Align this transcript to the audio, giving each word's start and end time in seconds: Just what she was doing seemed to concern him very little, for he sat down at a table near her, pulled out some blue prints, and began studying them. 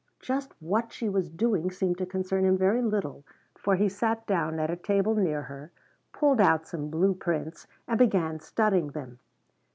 Just 0.19 0.53
what 0.59 0.91
she 0.91 1.07
was 1.07 1.29
doing 1.29 1.69
seemed 1.69 1.99
to 1.99 2.07
concern 2.07 2.43
him 2.43 2.57
very 2.57 2.81
little, 2.81 3.23
for 3.53 3.75
he 3.75 3.87
sat 3.87 4.25
down 4.25 4.59
at 4.59 4.71
a 4.71 4.75
table 4.75 5.13
near 5.13 5.43
her, 5.43 5.71
pulled 6.11 6.41
out 6.41 6.67
some 6.67 6.89
blue 6.89 7.13
prints, 7.13 7.67
and 7.87 7.99
began 7.99 8.39
studying 8.39 8.87
them. 8.93 9.19